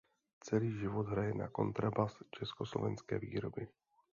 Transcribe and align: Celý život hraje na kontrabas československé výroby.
Celý 0.47 0.69
život 0.81 1.07
hraje 1.13 1.33
na 1.37 1.47
kontrabas 1.53 2.13
československé 2.33 3.19
výroby. 3.21 3.67